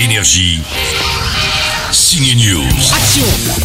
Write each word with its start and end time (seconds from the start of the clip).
Énergie. 0.00 0.62
Signe 1.92 2.36
News. 2.36 2.62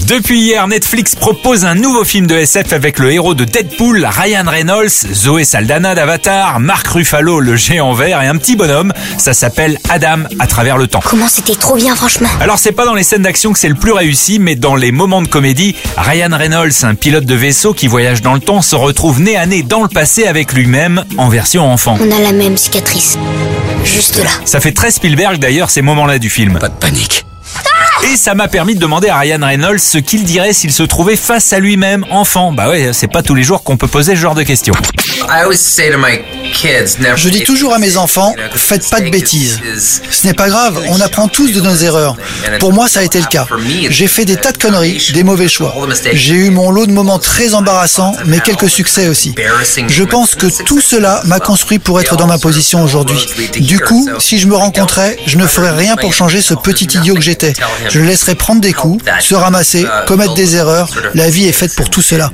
Depuis 0.07 0.39
hier, 0.39 0.67
Netflix 0.67 1.15
propose 1.15 1.63
un 1.65 1.75
nouveau 1.75 2.03
film 2.03 2.25
de 2.25 2.35
SF 2.35 2.73
avec 2.73 2.97
le 2.97 3.11
héros 3.11 3.35
de 3.35 3.45
Deadpool, 3.45 4.05
Ryan 4.05 4.45
Reynolds, 4.47 4.89
Zoé 5.13 5.43
Saldana 5.43 5.93
d'Avatar, 5.93 6.59
Mark 6.59 6.87
Ruffalo, 6.87 7.39
le 7.39 7.55
géant 7.55 7.93
vert 7.93 8.21
et 8.21 8.27
un 8.27 8.37
petit 8.37 8.55
bonhomme. 8.55 8.93
Ça 9.17 9.33
s'appelle 9.33 9.77
Adam 9.89 10.23
à 10.39 10.47
travers 10.47 10.77
le 10.77 10.87
temps. 10.87 11.01
Comment 11.03 11.27
c'était 11.27 11.55
trop 11.55 11.75
bien, 11.75 11.95
franchement. 11.95 12.29
Alors 12.39 12.57
c'est 12.57 12.71
pas 12.71 12.85
dans 12.85 12.95
les 12.95 13.03
scènes 13.03 13.21
d'action 13.21 13.53
que 13.53 13.59
c'est 13.59 13.69
le 13.69 13.75
plus 13.75 13.91
réussi, 13.91 14.39
mais 14.39 14.55
dans 14.55 14.75
les 14.75 14.91
moments 14.91 15.21
de 15.21 15.27
comédie, 15.27 15.75
Ryan 15.97 16.29
Reynolds, 16.31 16.83
un 16.83 16.95
pilote 16.95 17.25
de 17.25 17.35
vaisseau 17.35 17.73
qui 17.73 17.87
voyage 17.87 18.21
dans 18.21 18.33
le 18.33 18.39
temps, 18.39 18.61
se 18.61 18.75
retrouve 18.75 19.21
nez 19.21 19.35
à 19.37 19.45
nez 19.45 19.61
dans 19.61 19.83
le 19.83 19.89
passé 19.89 20.25
avec 20.25 20.53
lui-même 20.53 21.03
en 21.17 21.29
version 21.29 21.71
enfant. 21.71 21.97
On 22.01 22.11
a 22.11 22.19
la 22.19 22.31
même 22.31 22.57
cicatrice. 22.57 23.17
Juste 23.83 24.17
là. 24.23 24.31
Ça 24.45 24.59
fait 24.59 24.71
très 24.71 24.91
Spielberg 24.91 25.37
d'ailleurs 25.37 25.69
ces 25.69 25.81
moments-là 25.81 26.17
du 26.17 26.29
film. 26.29 26.57
Pas 26.59 26.69
de 26.69 26.73
panique. 26.73 27.24
Et 28.11 28.17
ça 28.17 28.35
m'a 28.35 28.47
permis 28.47 28.75
de 28.75 28.79
demander 28.79 29.09
à 29.09 29.17
Ryan 29.17 29.39
Reynolds 29.41 29.79
ce 29.79 29.97
qu'il 29.97 30.23
dirait 30.25 30.53
s'il 30.53 30.71
se 30.71 30.83
trouvait 30.83 31.15
face 31.15 31.51
à 31.53 31.59
lui-même 31.59 32.05
enfant. 32.11 32.51
Bah 32.51 32.69
ouais, 32.69 32.91
c'est 32.93 33.07
pas 33.07 33.23
tous 33.23 33.33
les 33.33 33.43
jours 33.43 33.63
qu'on 33.63 33.77
peut 33.77 33.87
poser 33.87 34.15
ce 34.15 34.21
genre 34.21 34.35
de 34.35 34.43
questions. 34.43 34.75
Je 37.15 37.29
dis 37.29 37.43
toujours 37.43 37.73
à 37.73 37.79
mes 37.79 37.97
enfants, 37.97 38.35
faites 38.53 38.89
pas 38.89 38.99
de 39.01 39.09
bêtises. 39.09 39.59
Ce 39.77 40.27
n'est 40.27 40.33
pas 40.33 40.49
grave, 40.49 40.79
on 40.89 41.01
apprend 41.01 41.27
tous 41.27 41.51
de 41.51 41.61
nos 41.61 41.75
erreurs. 41.75 42.15
Pour 42.59 42.73
moi, 42.73 42.87
ça 42.87 42.99
a 42.99 43.03
été 43.03 43.19
le 43.19 43.25
cas. 43.25 43.47
J'ai 43.89 44.07
fait 44.07 44.25
des 44.25 44.35
tas 44.35 44.51
de 44.51 44.57
conneries, 44.57 45.11
des 45.13 45.23
mauvais 45.23 45.47
choix. 45.47 45.73
J'ai 46.13 46.35
eu 46.35 46.49
mon 46.51 46.69
lot 46.69 46.85
de 46.85 46.91
moments 46.91 47.19
très 47.19 47.55
embarrassants, 47.55 48.13
mais 48.25 48.39
quelques 48.39 48.69
succès 48.69 49.07
aussi. 49.07 49.33
Je 49.87 50.03
pense 50.03 50.35
que 50.35 50.47
tout 50.63 50.81
cela 50.81 51.21
m'a 51.25 51.39
construit 51.39 51.79
pour 51.79 51.99
être 51.99 52.17
dans 52.17 52.27
ma 52.27 52.37
position 52.37 52.83
aujourd'hui. 52.83 53.25
Du 53.57 53.79
coup, 53.79 54.07
si 54.19 54.37
je 54.37 54.47
me 54.47 54.55
rencontrais, 54.55 55.17
je 55.25 55.37
ne 55.37 55.47
ferais 55.47 55.71
rien 55.71 55.95
pour 55.95 56.13
changer 56.13 56.41
ce 56.41 56.53
petit 56.53 56.85
idiot 56.85 57.15
que 57.15 57.21
j'étais. 57.21 57.53
Je 57.95 58.01
le 58.01 58.07
laisserais 58.07 58.35
prendre 58.35 58.59
des 58.59 58.73
coups, 58.73 59.05
se 59.21 59.35
ramasser, 59.35 59.87
commettre 60.05 60.33
des 60.33 60.57
erreurs. 60.57 60.89
La 61.13 61.29
vie 61.29 61.45
est 61.45 61.53
faite 61.53 61.73
pour 61.77 61.89
tout 61.89 62.01
cela. 62.01 62.29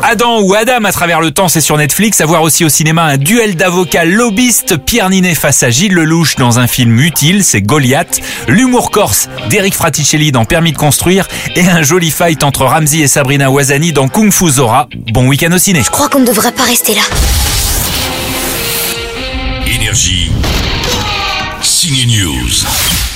Adam 0.00 0.40
ou 0.42 0.54
Adam 0.54 0.84
à 0.84 0.92
travers 0.92 1.20
le 1.20 1.32
temps, 1.32 1.48
c'est 1.48 1.60
sur 1.60 1.76
Netflix. 1.76 2.20
À 2.20 2.26
voir 2.26 2.42
aussi 2.42 2.64
au 2.64 2.68
cinéma 2.68 3.02
un 3.02 3.16
duel 3.16 3.56
d'avocats 3.56 4.04
lobbyistes. 4.04 4.76
Pierre 4.76 5.10
Ninet 5.10 5.34
face 5.34 5.64
à 5.64 5.70
Gilles 5.70 5.92
Lelouch 5.92 6.36
dans 6.36 6.60
un 6.60 6.68
film 6.68 7.00
utile, 7.00 7.42
c'est 7.42 7.62
Goliath. 7.62 8.20
L'humour 8.46 8.92
corse 8.92 9.28
d'Eric 9.50 9.74
Fraticelli 9.74 10.30
dans 10.30 10.44
Permis 10.44 10.70
de 10.70 10.78
construire. 10.78 11.26
Et 11.56 11.66
un 11.66 11.82
joli 11.82 12.12
fight 12.12 12.44
entre 12.44 12.64
Ramsey 12.64 13.00
et 13.00 13.08
Sabrina 13.08 13.50
Wazani 13.50 13.92
dans 13.92 14.06
Kung 14.06 14.30
Fu 14.30 14.50
Zora. 14.50 14.86
Bon 15.12 15.26
week-end 15.26 15.50
au 15.50 15.58
ciné. 15.58 15.82
Je 15.82 15.90
crois 15.90 16.08
qu'on 16.08 16.20
ne 16.20 16.26
devrait 16.26 16.52
pas 16.52 16.62
rester 16.62 16.94
là. 16.94 17.02
Énergie. 19.66 20.30
Signe 21.84 22.06
News. 22.06 23.13